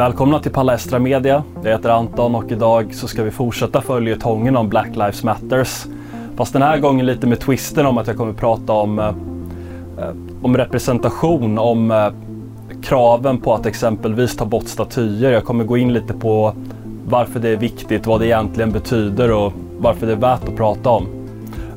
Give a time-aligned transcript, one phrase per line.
[0.00, 1.42] Välkomna till Palestra Media.
[1.62, 5.86] Jag heter Anton och idag så ska vi fortsätta följetongen om Black Lives Matters.
[6.36, 9.14] Fast den här gången lite med twisten om att jag kommer prata om, eh,
[10.42, 12.08] om representation, om eh,
[12.82, 15.32] kraven på att exempelvis ta bort statyer.
[15.32, 16.54] Jag kommer gå in lite på
[17.06, 20.90] varför det är viktigt, vad det egentligen betyder och varför det är värt att prata
[20.90, 21.06] om.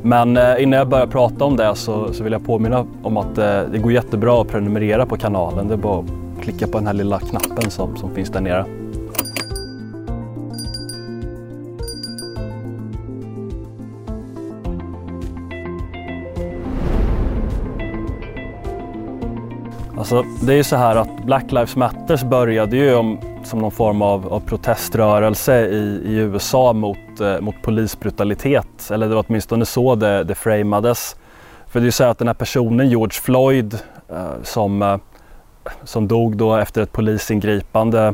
[0.01, 3.37] Men eh, innan jag börjar prata om det så, så vill jag påminna om att
[3.37, 5.67] eh, det går jättebra att prenumerera på kanalen.
[5.67, 8.65] Det är bara att klicka på den här lilla knappen som, som finns där nere.
[19.97, 23.71] Alltså, det är ju så här att Black Lives Matters började ju om, som någon
[23.71, 28.91] form av, av proteströrelse i, i USA mot, eh, mot polisbrutalitet.
[28.91, 31.15] Eller det var åtminstone så det, det framades.
[31.67, 33.77] För det är ju så här att den här personen, George Floyd,
[34.09, 34.97] eh, som, eh,
[35.83, 38.07] som dog då efter ett polisingripande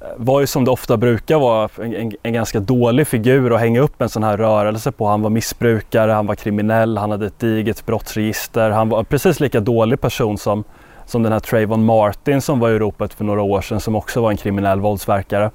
[0.00, 3.60] eh, var ju som det ofta brukar vara en, en, en, ganska dålig figur att
[3.60, 5.06] hänga upp en sån här rörelse på.
[5.06, 8.70] Han var missbrukare, han var kriminell, han hade ett digert brottsregister.
[8.70, 10.64] Han var en precis lika dålig person som,
[11.06, 14.20] som den här Trayvon Martin som var i ropet för några år sedan som också
[14.20, 15.50] var en kriminell våldsverkare.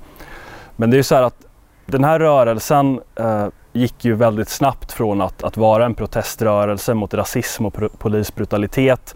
[0.75, 1.45] Men det är ju så här att
[1.85, 7.13] den här rörelsen eh, gick ju väldigt snabbt från att, att vara en proteströrelse mot
[7.13, 9.15] rasism och polisbrutalitet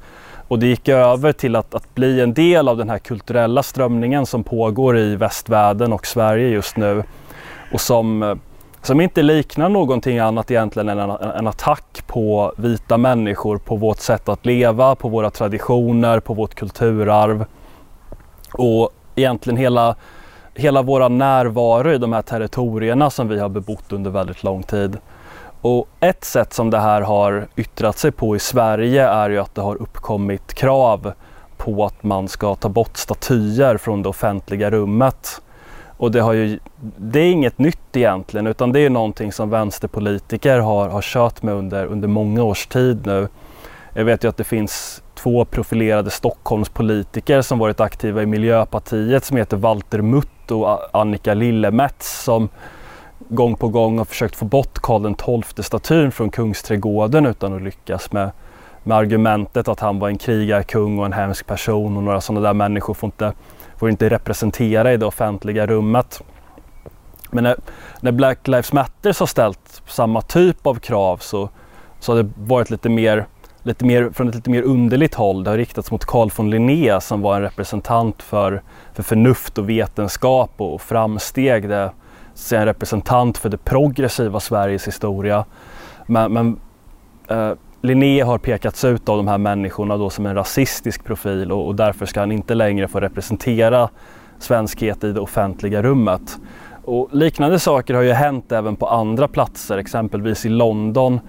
[0.50, 4.26] och det gick över till att, att bli en del av den här kulturella strömningen
[4.26, 7.04] som pågår i västvärlden och Sverige just nu
[7.74, 8.36] och som, eh,
[8.82, 14.00] som inte liknar någonting annat egentligen än en, en attack på vita människor, på vårt
[14.00, 17.46] sätt att leva, på våra traditioner, på vårt kulturarv
[18.54, 19.96] och egentligen hela
[20.56, 24.98] hela vår närvaro i de här territorierna som vi har bebott under väldigt lång tid.
[25.62, 29.56] Och ett sätt som det här har yttrat sig på i Sverige är ju att
[29.56, 31.14] det har uppkommit krav
[31.58, 35.42] på att man ska ta bort statyer från det offentliga rummet.
[35.98, 36.60] Och det, har ju,
[36.98, 41.54] det är inget nytt egentligen utan det är någonting som vänsterpolitiker har, har kört med
[41.54, 43.28] under, under många års tid nu.
[43.94, 49.38] Jag vet ju att det finns två profilerade Stockholmspolitiker som varit aktiva i Miljöpartiet som
[49.38, 52.50] heter Walter Mutt och Annika Lillemets som
[53.28, 58.32] gång på gång har försökt få bort Karl XII-statyn från Kungsträdgården utan att lyckas med,
[58.84, 62.54] med argumentet att han var en krigarkung och en hemsk person och några sådana där
[62.54, 63.34] människor får inte,
[63.78, 66.22] får inte representera i det offentliga rummet.
[67.32, 67.56] Men när,
[68.00, 71.50] när Black Lives Matter har ställt samma typ av krav så,
[72.00, 73.26] så har det varit lite mer,
[73.64, 75.44] lite mer från ett lite mer underligt håll.
[75.44, 78.62] Det har riktats mot Carl von Linné som var en representant för,
[78.94, 81.70] för förnuft och vetenskap och framsteg.
[81.70, 81.92] Det,
[82.52, 85.46] en representant för det progressiva Sveriges historia.
[86.06, 86.60] Men, men
[87.28, 87.52] eh,
[87.82, 91.76] Linné har pekats ut av de här människorna då som en rasistisk profil och, och
[91.76, 93.90] därför ska han inte längre få representera
[94.40, 96.38] svenskhet i det offentliga rummet.
[96.86, 101.20] Och liknande saker har ju hänt även på andra platser, exempelvis i London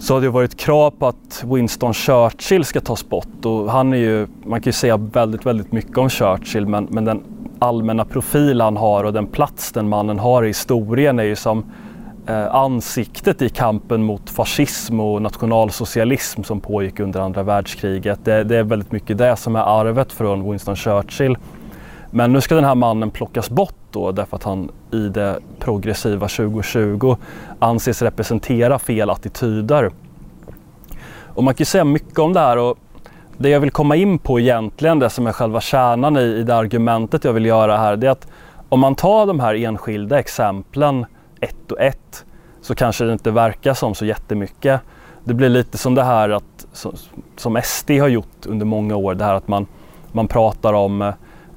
[0.00, 3.96] så har det varit krav på att Winston Churchill ska tas bort och han är
[3.96, 7.22] ju, man kan ju säga väldigt, väldigt mycket om Churchill men, men den
[7.64, 11.64] allmänna profil han har och den plats den mannen har i historien är ju som
[12.26, 18.24] eh, ansiktet i kampen mot fascism och nationalsocialism som pågick under andra världskriget.
[18.24, 21.36] Det, det, är väldigt mycket det som är arvet från Winston Churchill.
[22.10, 26.28] Men nu ska den här mannen plockas bort då därför att han i det progressiva
[26.28, 27.16] 2020
[27.58, 29.90] anses representera fel attityder.
[31.34, 32.78] Och man kan ju säga mycket om det här och
[33.38, 36.56] det jag vill komma in på egentligen, det som är själva kärnan i, i det
[36.56, 38.26] argumentet jag vill göra här, det är att
[38.68, 41.06] om man tar de här enskilda exemplen
[41.40, 42.24] ett och ett
[42.60, 44.80] så kanske det inte verkar som så jättemycket.
[45.24, 46.66] Det blir lite som det här att,
[47.36, 49.66] som, SD har gjort under många år, det här att man,
[50.12, 51.02] man pratar om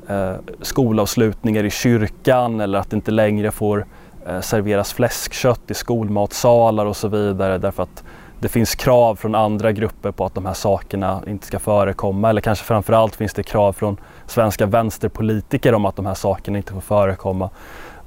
[0.07, 3.85] eh, skolavslutningar i kyrkan eller att det inte längre får
[4.27, 8.03] eh, serveras fläskkött i skolmatsalar och så vidare därför att
[8.39, 12.29] det finns krav från andra grupper på att de här sakerna inte ska förekomma.
[12.29, 16.73] Eller kanske framförallt finns det krav från svenska vänsterpolitiker om att de här sakerna inte
[16.73, 17.49] får förekomma.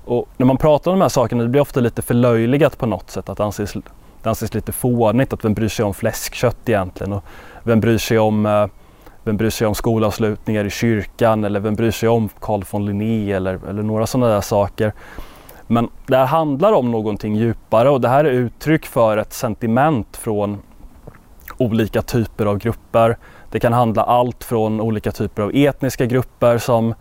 [0.04, 3.10] Och när man pratar om de här sakerna det blir ofta lite förlöjligat på något
[3.10, 3.28] sätt.
[3.28, 3.72] Att det anses,
[4.22, 7.12] det anses lite fånigt att vem bryr sig om fläskkött egentligen?
[7.12, 7.25] Och
[7.62, 8.66] vem bryr sig om eh,
[9.22, 13.32] vem bryr sig om skolavslutningar i kyrkan eller vem bryr sig om Carl von Linné
[13.32, 14.93] eller, eller några sådana där saker.
[15.72, 20.17] Men det här handlar om någonting djupare och det här är uttryck för ett sentiment
[20.17, 20.62] från
[21.58, 23.19] olika typer av grupper.
[23.50, 26.94] Det kan handla allt från olika typer av etniska grupper som eh,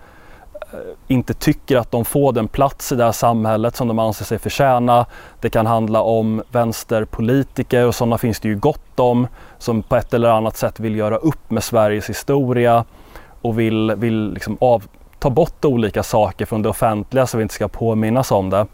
[1.08, 4.40] inte tycker att de får den plats i det här samhället som de anser sig
[4.40, 5.06] förtjäna.
[5.42, 9.28] Det kan handla om vänsterpolitiker och sådana finns det ju gott om
[9.58, 12.86] som på ett eller annat sätt vill göra upp med Sveriges historia
[13.42, 14.84] och vill, vill liksom av,
[15.20, 18.68] ta bort olika saker från det offentliga så vi inte ska påminnas om det.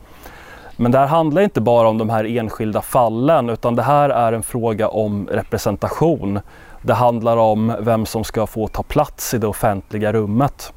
[0.77, 4.33] Men det här handlar inte bara om de här enskilda fallen utan det här är
[4.33, 6.39] en fråga om representation.
[6.81, 10.73] Det handlar om vem som ska få ta plats i det offentliga rummet.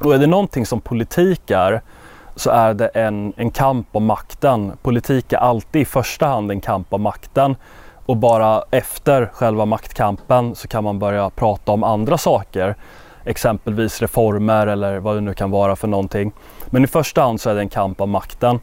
[0.00, 1.82] Och är det någonting som politik är
[2.36, 4.72] så är det en, en kamp om makten.
[4.82, 7.56] Politik är alltid i första hand en kamp om makten
[8.06, 12.76] och bara efter själva maktkampen så kan man börja prata om andra saker.
[13.26, 16.32] Exempelvis reformer eller vad det nu kan vara för någonting.
[16.66, 18.60] Men i första hand så är det en kamp om makten.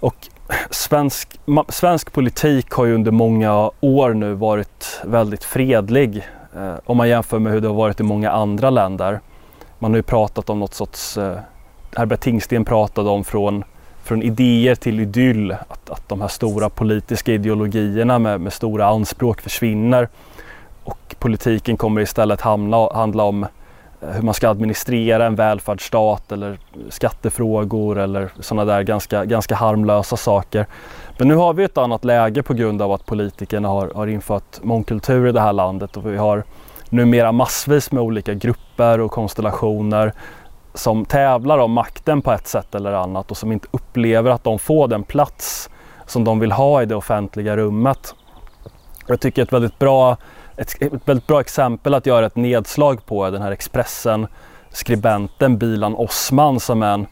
[0.00, 0.28] Och
[0.70, 7.08] svensk, svensk politik har ju under många år nu varit väldigt fredlig eh, om man
[7.08, 9.20] jämför med hur det har varit i många andra länder.
[9.78, 11.38] Man har ju pratat om något sorts, eh,
[11.96, 13.64] Herbert Tingsten pratade om från,
[14.02, 19.40] från idéer till idyll, att, att de här stora politiska ideologierna med, med stora anspråk
[19.40, 20.08] försvinner
[20.90, 26.58] och politiken kommer istället hamna, handla om eh, hur man ska administrera en välfärdsstat eller
[26.88, 30.66] skattefrågor eller sådana där ganska, ganska harmlösa saker.
[31.18, 34.62] Men nu har vi ett annat läge på grund av att politikerna har, har infört
[34.62, 36.44] mångkultur i det här landet och vi har
[36.88, 40.12] numera massvis med olika grupper och konstellationer
[40.74, 44.58] som tävlar om makten på ett sätt eller annat och som inte upplever att de
[44.58, 45.70] får den plats
[46.06, 48.14] som de vill ha i det offentliga rummet.
[49.06, 50.16] Jag tycker ett väldigt bra
[50.56, 54.26] ett, ett väldigt bra exempel att göra ett nedslag på är den här Expressen
[54.72, 57.06] skribenten Bilan Osman som är en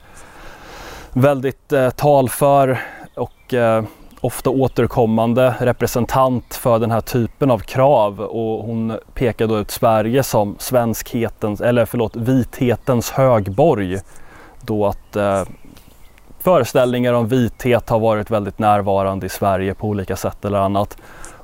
[1.13, 2.81] väldigt eh, talför
[3.15, 3.85] och eh,
[4.21, 10.23] ofta återkommande representant för den här typen av krav och hon pekar då ut Sverige
[10.23, 13.99] som svenskhetens, eller förlåt, vithetens högborg.
[14.61, 15.43] Då att eh,
[16.39, 20.97] föreställningar om vithet har varit väldigt närvarande i Sverige på olika sätt eller annat.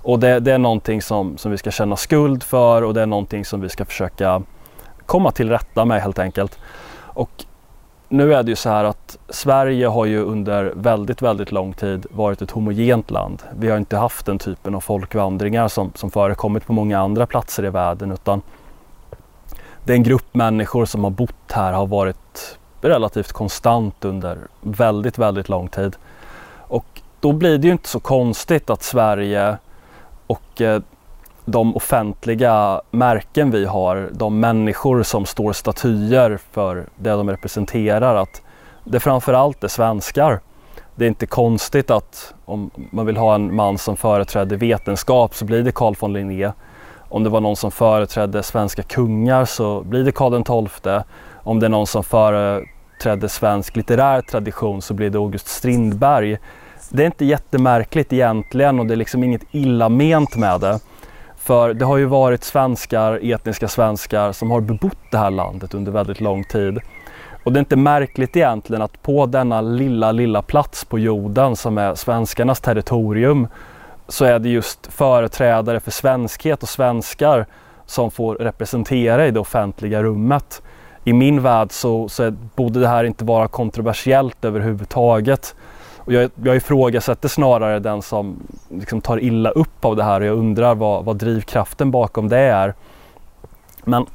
[0.04, 3.06] Och det, det, är någonting som, som vi ska känna skuld för och det är
[3.06, 4.42] någonting som vi ska försöka
[5.06, 6.58] komma till rätta med helt enkelt.
[6.96, 7.44] Och
[8.08, 12.06] nu är det ju så här att Sverige har ju under väldigt, väldigt lång tid
[12.10, 13.42] varit ett homogent land.
[13.58, 17.64] Vi har inte haft den typen av folkvandringar som, som förekommit på många andra platser
[17.64, 18.42] i världen utan
[19.84, 25.18] det är en grupp människor som har bott här har varit relativt konstant under väldigt,
[25.18, 25.96] väldigt lång tid.
[26.58, 29.58] Och då blir det ju inte så konstigt att Sverige
[30.26, 30.82] och eh,
[31.44, 38.42] de offentliga märken vi har, de människor som står statyer för det de representerar, att
[38.84, 40.40] det framförallt är svenskar.
[40.94, 45.44] Det är inte konstigt att om man vill ha en man som företräder vetenskap så
[45.44, 46.52] blir det Carl von Linné.
[47.08, 51.00] Om det var någon som företrädde svenska kungar så blir det Karl XII.
[51.34, 56.38] Om det är någon som företrädde svensk litterär tradition så blir det August Strindberg
[56.84, 60.80] Alltså, det är inte jättemärkligt egentligen och det är liksom inget illa ment med det.
[61.36, 65.92] För det har ju varit svenskar, etniska svenskar som har bebott det här landet under
[65.92, 66.78] väldigt lång tid.
[67.44, 71.78] Och det är inte märkligt egentligen att på denna lilla, lilla plats på jorden som
[71.78, 73.48] är svenskarnas territorium
[74.08, 77.46] så är det just företrädare för svenskhet och svenskar
[77.86, 80.62] som får representera i det offentliga rummet.
[81.04, 85.54] I min värld så, så borde det här inte vara kontroversiellt överhuvudtaget.
[86.04, 88.36] Och jag, jag ifrågasätter snarare den som
[88.68, 92.38] liksom tar illa upp av det här och jag undrar vad, vad drivkraften bakom det
[92.38, 92.74] är.
[93.84, 94.06] Men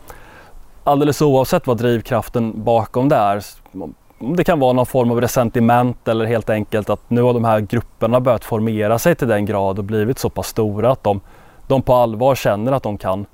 [0.83, 3.43] alldeles oavsett vad drivkraften bakom det är,
[4.19, 7.43] om det kan vara någon form av resentiment eller helt enkelt att nu har de
[7.43, 11.21] här grupperna börjat formera sig till den grad och blivit så pass stora att de,
[11.67, 13.25] de på allvar känner att de kan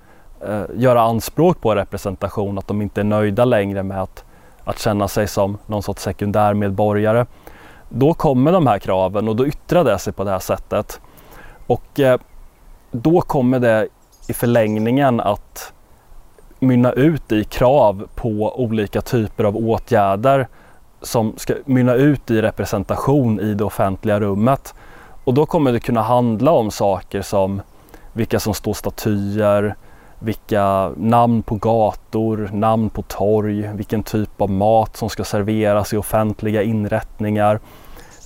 [0.47, 4.23] eh, göra anspråk på representation, att de inte är nöjda längre med att,
[4.63, 7.25] att känna sig som någon sorts sekundärmedborgare.
[7.89, 11.01] Då kommer de här kraven och då yttrar det sig på det här sättet.
[11.67, 12.19] Och eh,
[12.91, 13.87] då kommer det
[14.27, 15.73] i förlängningen att
[16.59, 20.47] mynna ut i krav på olika typer av åtgärder
[21.01, 24.73] som ska mynna ut i representation i det offentliga rummet.
[25.23, 27.61] Och då kommer det kunna handla om saker som
[28.13, 29.75] vilka som står statyer,
[30.19, 35.97] vilka namn på gator, namn på torg, vilken typ av mat som ska serveras i
[35.97, 37.59] offentliga inrättningar,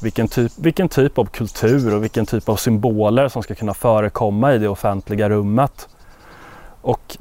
[0.01, 4.53] vilken typ, vilken typ av kultur och vilken typ av symboler som ska kunna förekomma
[4.53, 5.87] i det offentliga rummet.
[6.81, 7.17] Och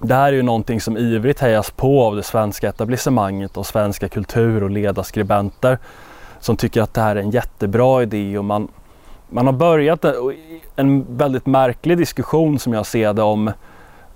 [0.00, 4.08] det här är ju någonting som ivrigt hejas på av det svenska etablissemanget och svenska
[4.08, 5.78] kultur och ledarskribenter
[6.40, 8.68] som tycker att det här är en jättebra idé och man,
[9.28, 10.04] man har börjat
[10.76, 13.52] en väldigt märklig diskussion som jag ser det om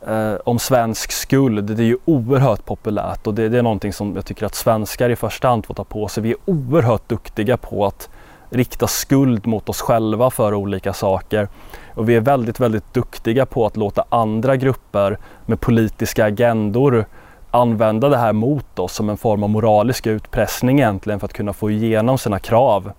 [0.07, 1.65] eh, om svensk skuld.
[1.65, 5.11] Det är ju oerhört populärt och det, det, är någonting som jag tycker att svenskar
[5.11, 6.23] i första hand får ta på sig.
[6.23, 8.11] Vi är oerhört duktiga på att
[8.51, 11.49] rikta skuld mot oss själva för olika saker.
[11.95, 17.05] Och vi är väldigt, väldigt duktiga på att låta andra grupper med politiska agendor
[17.51, 21.53] använda det här mot oss som en form av moralisk utpressning egentligen för att kunna
[21.53, 22.93] få igenom sina krav.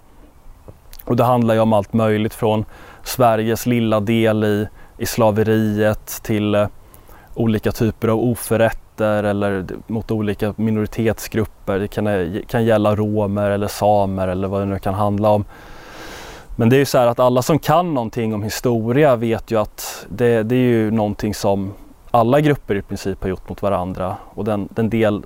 [1.06, 2.66] Och det handlar ju om allt möjligt från
[3.04, 4.68] Sveriges lilla del i,
[4.98, 6.68] i slaveriet till eh,
[7.34, 11.80] olika typer av oförrätter eller mot olika minoritetsgrupper.
[11.80, 15.46] Det kan, eh, kan gälla romer eller samer eller vad det nu kan handla om.
[16.56, 19.60] Men det är ju så här att alla som kan någonting om historia vet ju
[19.60, 21.74] att det, det är ju någonting som
[22.12, 25.26] alla grupper i princip har gjort mot varandra och den, den, del,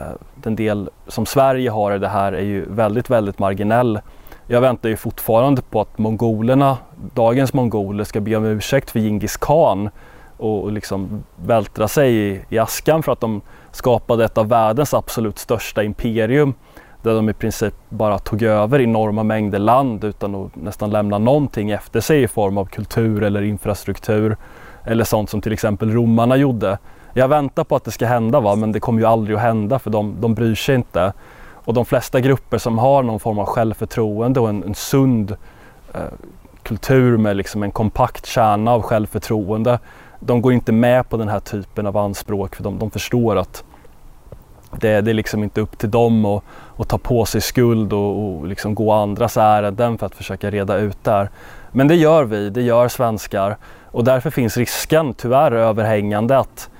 [0.00, 4.00] eh, den del som Sverige har i det här är ju väldigt, väldigt marginell.
[4.48, 6.78] Jag väntar ju fortfarande på att mongolerna,
[7.14, 9.90] dagens mongoler ska be om ursäkt för Genghis khan
[10.36, 13.40] och liksom vältra sig i, i askan för att de
[13.72, 16.54] skapade ett av världens absolut största imperium
[17.02, 21.70] där de i princip bara tog över enorma mängder land utan att nästan lämna någonting
[21.70, 24.36] efter sig i form av kultur eller infrastruktur
[24.84, 26.78] eller sånt som till exempel romarna gjorde.
[27.12, 28.56] Jag väntar på att det ska hända va?
[28.56, 31.12] men det kommer ju aldrig att hända för de, de bryr sig inte.
[31.66, 35.36] Och de flesta grupper som har någon form av självförtroende och en, en sund
[35.94, 36.00] eh,
[36.62, 39.78] kultur med liksom en kompakt kärna av självförtroende
[40.20, 43.64] de går inte med på den här typen av anspråk för de, de förstår att
[44.80, 46.44] det, det är liksom inte upp till dem att,
[46.76, 50.76] att ta på sig skuld och, och liksom gå andras ärenden för att försöka reda
[50.76, 51.30] ut det här.
[51.72, 56.70] Men det gör vi, det gör svenskar och därför finns risken tyvärr överhängande att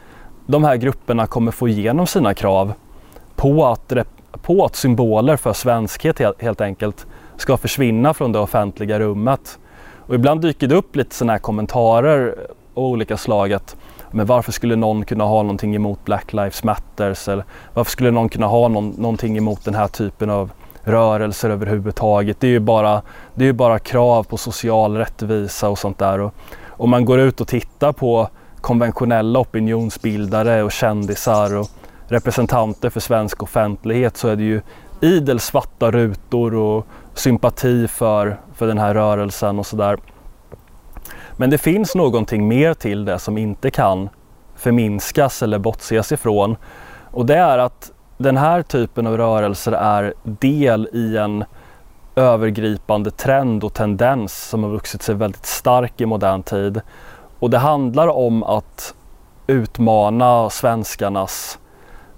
[0.47, 2.73] de här grupperna kommer få igenom sina krav
[3.37, 3.93] på att,
[4.43, 9.59] på att symboler för svenskhet helt enkelt ska försvinna från det offentliga rummet.
[10.07, 12.37] Och ibland dyker det upp lite sådana här kommentarer
[12.75, 13.77] av olika slag att
[14.11, 18.29] men varför skulle någon kunna ha någonting emot Black Lives Matters eller varför skulle någon
[18.29, 20.51] kunna ha någon, någonting emot den här typen av
[20.83, 22.41] rörelser överhuvudtaget.
[22.41, 23.03] Det är ju bara,
[23.35, 26.21] det är bara krav på social rättvisa och sånt där.
[26.21, 26.35] Och
[26.69, 28.29] om man går ut och tittar på
[28.61, 31.69] konventionella opinionsbildare och kändisar och
[32.09, 34.61] representanter för svensk offentlighet så är det ju
[35.01, 39.99] idel svarta rutor och sympati för, för den här rörelsen och sådär.
[41.37, 44.09] Men det finns någonting mer till det som inte kan
[44.57, 46.57] förminskas eller bortses ifrån.
[47.11, 51.45] Och det är att den här typen av rörelser är del i en
[52.17, 56.81] övergripande trend och tendens som har vuxit sig väldigt stark i modern tid.
[57.39, 58.95] Och det handlar om att
[59.47, 61.59] utmana svenskarnas,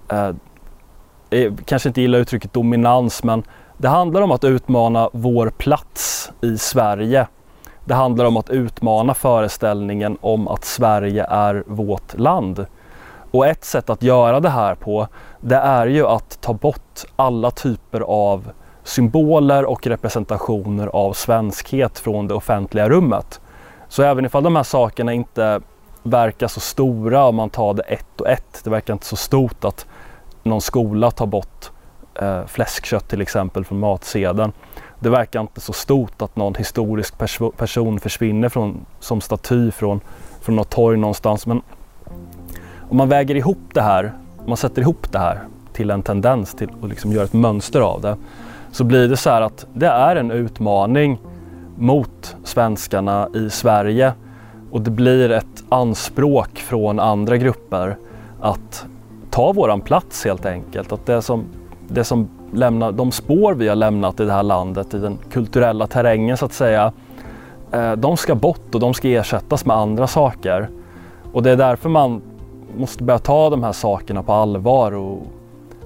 [0.09, 3.43] eh, kanske inte gillar uttrycket dominans, men
[3.77, 7.27] det handlar om att utmana vår plats i Sverige
[7.89, 12.65] det handlar om att utmana föreställningen om att Sverige är vårt land.
[13.31, 15.07] Och ett sätt att göra det här på,
[15.41, 18.51] det är ju att ta bort alla typer av
[18.83, 23.41] symboler och representationer av svenskhet från det offentliga rummet.
[23.87, 25.61] Så även ifall de här sakerna inte
[26.03, 29.65] verkar så stora om man tar det ett och ett, det verkar inte så stort
[29.65, 29.85] att
[30.49, 31.71] någon skola tar bort
[32.21, 34.51] eh, fläskkött till exempel från matsedeln
[34.99, 40.01] det verkar inte så stort att någon historisk perso person försvinner från, som staty från,
[40.41, 41.47] från något torg någonstans.
[41.47, 41.61] Men
[42.89, 45.39] om man väger ihop det här, om man sätter ihop det här
[45.73, 48.17] till en tendens till att liksom göra ett mönster av det
[48.71, 51.19] så blir det så här att det är en utmaning
[51.77, 54.13] mot svenskarna i Sverige
[54.71, 57.97] och det blir ett anspråk från andra grupper
[58.41, 58.85] att
[59.39, 60.91] ta våran plats helt enkelt.
[60.91, 61.45] Att det som,
[61.87, 65.87] det som lämnar, de spår vi har lämnat i det här landet, i den kulturella
[65.87, 66.93] terrängen så att säga,
[67.71, 70.69] eh, de ska bort och de ska ersättas med andra saker.
[71.33, 72.21] Och det är därför man
[72.77, 75.21] måste börja ta de här sakerna på allvar och,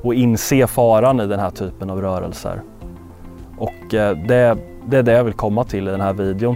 [0.02, 2.62] och inse faran i den här typen av rörelser.
[3.58, 6.56] Och eh, det, det är det jag vill komma till i den här videon.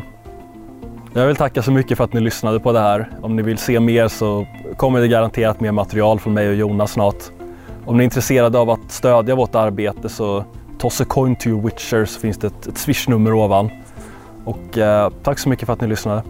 [1.13, 3.09] Jag vill tacka så mycket för att ni lyssnade på det här.
[3.21, 4.47] Om ni vill se mer så
[4.77, 7.23] kommer det garanterat mer material från mig och Jonas snart.
[7.85, 10.43] Om ni är intresserade av att stödja vårt arbete så
[10.77, 13.69] toss a coin to your witcher så finns det ett, ett swishnummer ovan.
[14.45, 16.23] Och eh, tack så mycket för att ni lyssnade.